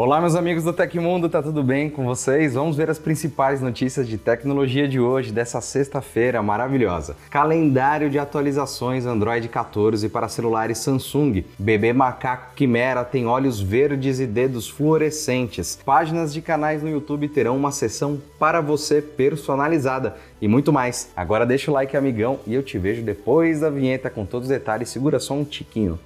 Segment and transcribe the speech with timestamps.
[0.00, 2.54] Olá, meus amigos do Tecmundo, tá tudo bem com vocês?
[2.54, 7.16] Vamos ver as principais notícias de tecnologia de hoje, dessa sexta-feira maravilhosa.
[7.28, 11.44] Calendário de atualizações Android 14 para celulares Samsung.
[11.58, 15.76] Bebê macaco quimera tem olhos verdes e dedos fluorescentes.
[15.84, 21.10] Páginas de canais no YouTube terão uma seção para você personalizada e muito mais.
[21.16, 24.54] Agora deixa o like, amigão, e eu te vejo depois da vinheta com todos os
[24.54, 24.90] detalhes.
[24.90, 25.98] Segura só um tiquinho.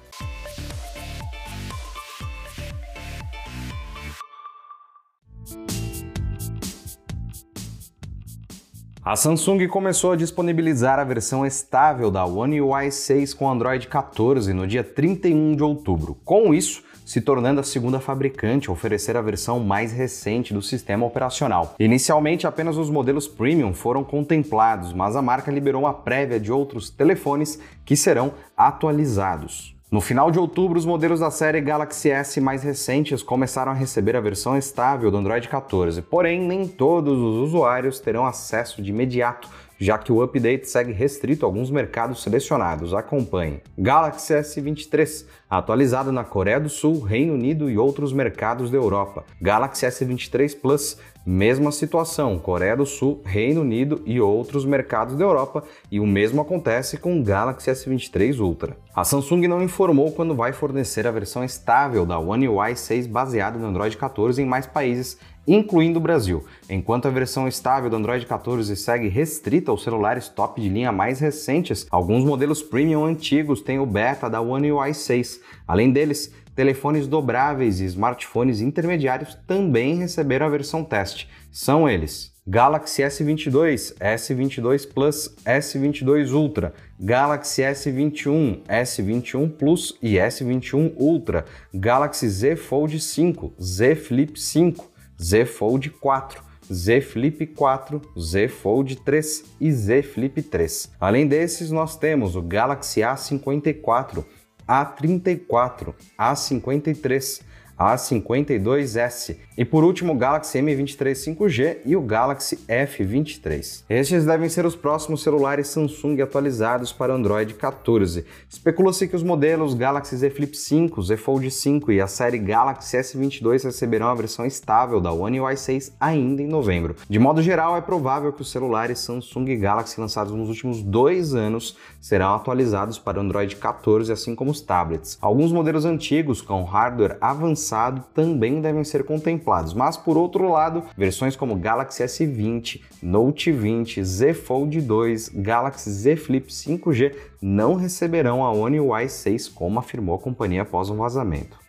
[9.05, 14.53] A Samsung começou a disponibilizar a versão estável da One UI 6 com Android 14
[14.53, 16.17] no dia 31 de outubro.
[16.23, 21.05] Com isso, se tornando a segunda fabricante a oferecer a versão mais recente do sistema
[21.05, 21.75] operacional.
[21.77, 26.89] Inicialmente, apenas os modelos premium foram contemplados, mas a marca liberou uma prévia de outros
[26.89, 29.72] telefones que serão atualizados.
[29.93, 34.15] No final de outubro, os modelos da série Galaxy S mais recentes começaram a receber
[34.15, 39.47] a versão estável do Android 14, porém nem todos os usuários terão acesso de imediato,
[39.77, 42.91] já que o update segue restrito a alguns mercados selecionados.
[42.91, 43.61] Acompanhe.
[43.77, 49.23] Galaxy S23, atualizado na Coreia do Sul, Reino Unido e outros mercados da Europa.
[49.39, 55.63] Galaxy S23 Plus, Mesma situação, Coreia do Sul, Reino Unido e outros mercados da Europa,
[55.89, 58.75] e o mesmo acontece com o Galaxy S23 Ultra.
[58.93, 63.57] A Samsung não informou quando vai fornecer a versão estável da One UI 6 baseada
[63.57, 68.25] no Android 14 em mais países, incluindo o Brasil, enquanto a versão estável do Android
[68.25, 73.79] 14 segue restrita aos celulares top de linha mais recentes, alguns modelos premium antigos têm
[73.79, 75.39] o beta da One UI 6.
[75.67, 81.29] Além deles, telefones dobráveis e smartphones intermediários também receberam a versão teste.
[81.51, 91.45] São eles: Galaxy S22, S22 Plus, S22 Ultra, Galaxy S21, S21 Plus e S21 Ultra,
[91.73, 96.53] Galaxy Z Fold 5, Z Flip 5, Z Fold 4.
[96.71, 100.91] Z Flip 4, Z Fold 3 e Z Flip 3.
[100.99, 104.23] Além desses, nós temos o Galaxy A54,
[104.67, 107.41] a34, A53,
[107.83, 113.83] A52s e por último o Galaxy M23 5G e o Galaxy F23.
[113.89, 118.25] Estes devem ser os próximos celulares Samsung atualizados para Android 14.
[118.49, 122.97] Especula-se que os modelos Galaxy Z Flip 5, Z Fold 5 e a série Galaxy
[122.97, 126.95] S22 receberão a versão estável da One UI 6 ainda em novembro.
[127.09, 131.35] De modo geral, é provável que os celulares Samsung e Galaxy lançados nos últimos dois
[131.35, 135.17] anos serão atualizados para Android 14, assim como os tablets.
[135.21, 137.72] Alguns modelos antigos com hardware avançado
[138.13, 144.33] também devem ser contemplados, mas por outro lado, versões como Galaxy S20, Note 20, Z
[144.33, 150.19] Fold 2, Galaxy Z Flip 5G não receberão a One UI 6, como afirmou a
[150.19, 151.63] companhia após um vazamento.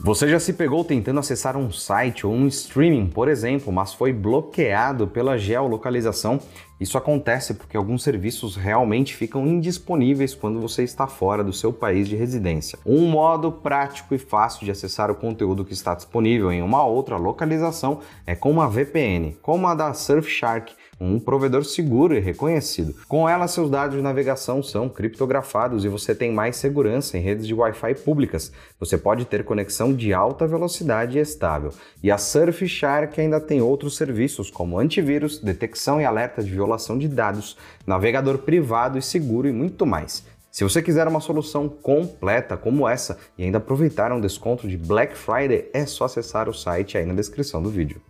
[0.00, 4.12] Você já se pegou tentando acessar um site ou um streaming, por exemplo, mas foi
[4.12, 6.38] bloqueado pela geolocalização?
[6.80, 12.08] Isso acontece porque alguns serviços realmente ficam indisponíveis quando você está fora do seu país
[12.08, 12.78] de residência.
[12.86, 17.16] Um modo prático e fácil de acessar o conteúdo que está disponível em uma outra
[17.16, 22.94] localização é com uma VPN, como a da Surfshark um provedor seguro e reconhecido.
[23.06, 27.46] Com ela, seus dados de navegação são criptografados e você tem mais segurança em redes
[27.46, 28.52] de Wi-Fi públicas.
[28.80, 31.72] Você pode ter conexão de alta velocidade e estável.
[32.02, 37.08] E a Surfshark ainda tem outros serviços como antivírus, detecção e alerta de violação de
[37.08, 37.56] dados,
[37.86, 40.24] navegador privado e seguro e muito mais.
[40.50, 45.16] Se você quiser uma solução completa como essa e ainda aproveitar um desconto de Black
[45.16, 48.00] Friday, é só acessar o site aí na descrição do vídeo.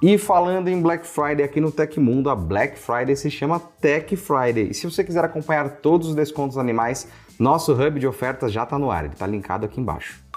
[0.00, 4.68] E falando em Black Friday aqui no Tecmundo, a Black Friday se chama Tech Friday.
[4.70, 8.78] E se você quiser acompanhar todos os descontos animais, nosso hub de ofertas já está
[8.78, 10.27] no ar, ele está linkado aqui embaixo.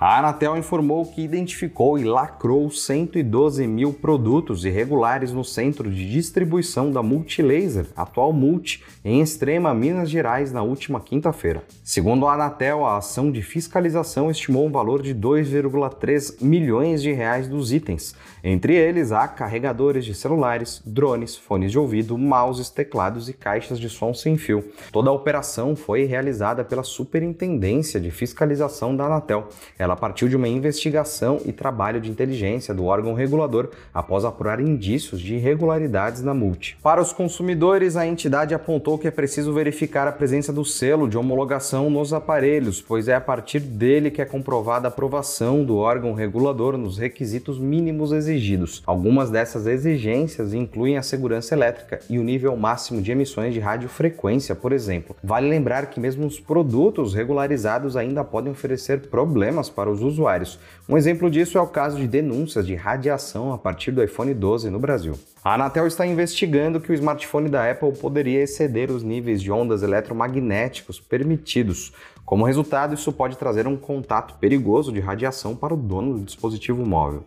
[0.00, 6.90] A Anatel informou que identificou e lacrou 112 mil produtos irregulares no centro de distribuição
[6.90, 11.62] da Multilaser, atual Multi, em Extrema, Minas Gerais, na última quinta-feira.
[11.84, 17.46] Segundo a Anatel, a ação de fiscalização estimou um valor de 2,3 milhões de reais
[17.46, 18.16] dos itens.
[18.42, 23.88] Entre eles, há carregadores de celulares, drones, fones de ouvido, mouses, teclados e caixas de
[23.88, 24.64] som sem fio.
[24.90, 29.48] Toda a operação foi realizada pela Superintendência de Fiscalização da Anatel.
[29.84, 35.20] Ela partiu de uma investigação e trabalho de inteligência do órgão regulador após apurar indícios
[35.20, 36.78] de irregularidades na multi.
[36.82, 41.18] Para os consumidores, a entidade apontou que é preciso verificar a presença do selo de
[41.18, 46.14] homologação nos aparelhos, pois é a partir dele que é comprovada a aprovação do órgão
[46.14, 48.82] regulador nos requisitos mínimos exigidos.
[48.86, 54.54] Algumas dessas exigências incluem a segurança elétrica e o nível máximo de emissões de radiofrequência,
[54.54, 55.14] por exemplo.
[55.22, 60.58] Vale lembrar que mesmo os produtos regularizados ainda podem oferecer problemas para os usuários.
[60.88, 64.70] Um exemplo disso é o caso de denúncias de radiação a partir do iPhone 12
[64.70, 65.18] no Brasil.
[65.44, 69.82] A Anatel está investigando que o smartphone da Apple poderia exceder os níveis de ondas
[69.82, 71.92] eletromagnéticos permitidos.
[72.24, 76.86] Como resultado, isso pode trazer um contato perigoso de radiação para o dono do dispositivo
[76.86, 77.24] móvel.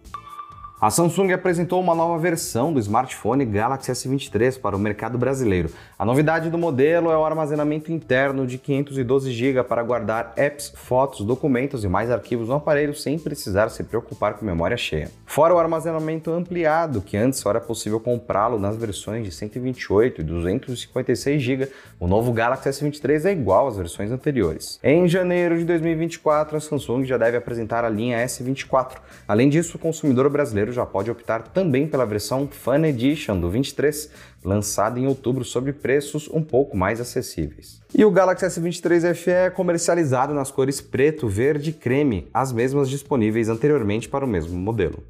[0.79, 5.71] A Samsung apresentou uma nova versão do smartphone Galaxy S23 para o mercado brasileiro.
[5.97, 11.25] A novidade do modelo é o armazenamento interno de 512 GB para guardar apps, fotos,
[11.25, 15.09] documentos e mais arquivos no aparelho sem precisar se preocupar com memória cheia.
[15.25, 20.23] Fora o armazenamento ampliado, que antes só era possível comprá-lo nas versões de 128 e
[20.23, 24.79] 256 GB, o novo Galaxy S23 é igual às versões anteriores.
[24.83, 28.97] Em janeiro de 2024, a Samsung já deve apresentar a linha S24.
[29.27, 33.49] Além disso, o consumidor brasileiro brasileiro já pode optar também pela versão Fun Edition do
[33.49, 34.09] 23,
[34.43, 37.81] lançada em outubro sob preços um pouco mais acessíveis.
[37.93, 42.89] E o Galaxy S23 FE é comercializado nas cores preto, verde e creme, as mesmas
[42.89, 45.03] disponíveis anteriormente para o mesmo modelo.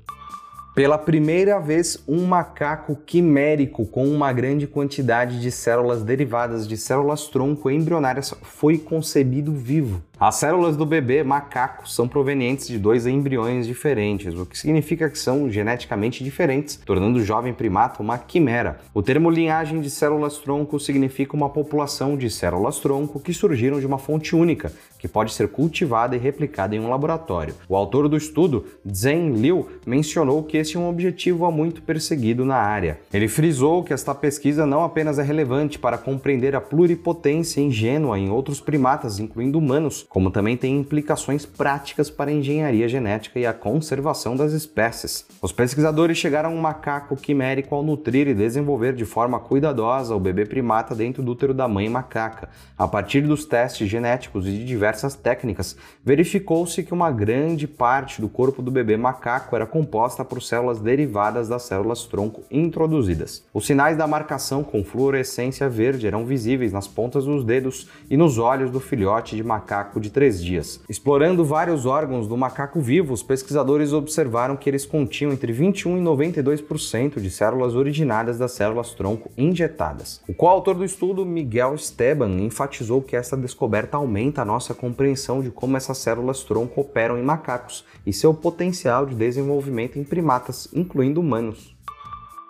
[0.76, 7.26] Pela primeira vez, um macaco quimérico com uma grande quantidade de células derivadas de células
[7.26, 10.04] tronco embrionárias foi concebido vivo.
[10.20, 15.20] As células do bebê macaco são provenientes de dois embriões diferentes, o que significa que
[15.20, 18.80] são geneticamente diferentes, tornando o jovem primata uma quimera.
[18.96, 24.36] O termo linhagem de células-tronco significa uma população de células-tronco que surgiram de uma fonte
[24.36, 27.54] única, que pode ser cultivada e replicada em um laboratório.
[27.70, 32.44] O autor do estudo, Zheng Liu, mencionou que esse é um objetivo há muito perseguido
[32.44, 33.00] na área.
[33.14, 38.32] Ele frisou que esta pesquisa não apenas é relevante para compreender a pluripotência ingênua em
[38.32, 43.54] outros primatas, incluindo humanos, como também tem implicações práticas para a engenharia genética e a
[43.54, 45.26] conservação das espécies.
[45.42, 50.20] Os pesquisadores chegaram a um macaco quimérico ao nutrir e desenvolver de forma cuidadosa o
[50.20, 52.50] bebê primata dentro do útero da mãe macaca.
[52.78, 58.30] A partir dos testes genéticos e de diversas técnicas, verificou-se que uma grande parte do
[58.30, 63.44] corpo do bebê macaco era composta por células derivadas das células tronco introduzidas.
[63.54, 68.38] Os sinais da marcação com fluorescência verde eram visíveis nas pontas dos dedos e nos
[68.38, 70.80] olhos do filhote de macaco macaco de três dias.
[70.88, 76.02] Explorando vários órgãos do macaco vivo, os pesquisadores observaram que eles continham entre 21 e
[76.02, 80.22] 92% de células originadas das células tronco injetadas.
[80.28, 85.50] O coautor do estudo, Miguel Esteban, enfatizou que essa descoberta aumenta a nossa compreensão de
[85.50, 91.20] como essas células tronco operam em macacos e seu potencial de desenvolvimento em primatas, incluindo
[91.20, 91.77] humanos.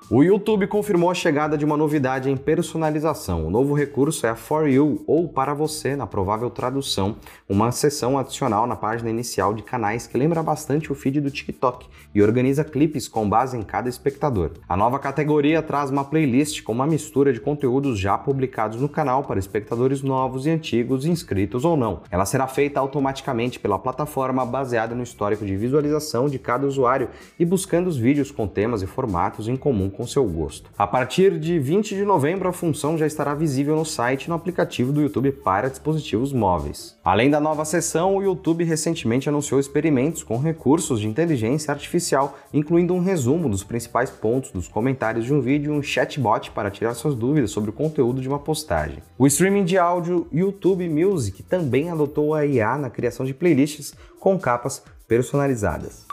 [0.09, 3.45] O YouTube confirmou a chegada de uma novidade em personalização.
[3.45, 7.17] O novo recurso é a For You, ou para você, na provável tradução,
[7.49, 11.87] uma seção adicional na página inicial de canais que lembra bastante o feed do TikTok
[12.15, 14.51] e organiza clipes com base em cada espectador.
[14.69, 19.25] A nova categoria traz uma playlist com uma mistura de conteúdos já publicados no canal
[19.25, 22.03] para espectadores novos e antigos, inscritos ou não.
[22.09, 27.43] Ela será feita automaticamente pela plataforma baseada no histórico de visualização de cada usuário e
[27.43, 30.69] buscando os vídeos com temas e formatos em comum com seu gosto.
[30.77, 34.35] A partir de 20 de novembro, a função já estará visível no site e no
[34.35, 36.95] aplicativo do YouTube para dispositivos móveis.
[37.03, 42.93] Além da nova seção, o YouTube recentemente anunciou experimentos com recursos de inteligência artificial, incluindo
[42.93, 46.93] um resumo dos principais pontos dos comentários de um vídeo e um chatbot para tirar
[46.93, 49.01] suas dúvidas sobre o conteúdo de uma postagem.
[49.17, 54.37] O streaming de áudio YouTube Music também adotou a IA na criação de playlists com
[54.37, 56.05] capas personalizadas.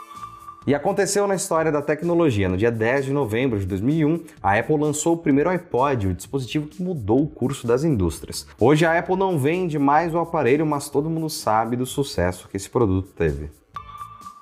[0.67, 2.49] E aconteceu na história da tecnologia.
[2.49, 6.65] No dia 10 de novembro de 2001, a Apple lançou o primeiro iPod, o dispositivo
[6.65, 8.47] que mudou o curso das indústrias.
[8.59, 12.57] Hoje a Apple não vende mais o aparelho, mas todo mundo sabe do sucesso que
[12.57, 13.51] esse produto teve.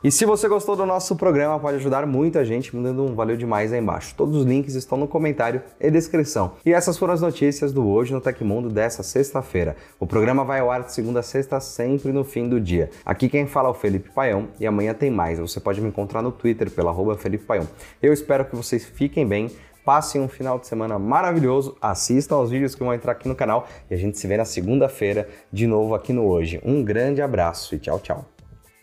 [0.04, 3.72] E se você gostou do nosso programa, pode ajudar muita gente mandando um valeu demais
[3.72, 4.14] aí embaixo.
[4.18, 6.56] Todos os links estão no comentário e descrição.
[6.66, 9.78] E essas foram as notícias do Hoje no Tecmundo dessa sexta-feira.
[9.98, 12.90] O programa vai ao ar de segunda a sexta, sempre no fim do dia.
[13.06, 15.40] Aqui quem fala é o Felipe Paião e amanhã tem mais.
[15.40, 17.66] Você pode me encontrar no Twitter pela arroba Felipe Paião.
[18.02, 19.50] Eu espero que vocês fiquem bem.
[19.86, 23.68] Passem um final de semana maravilhoso, assistam aos vídeos que vão entrar aqui no canal
[23.90, 26.60] e a gente se vê na segunda-feira de novo aqui no Hoje.
[26.64, 28.33] Um grande abraço e tchau, tchau.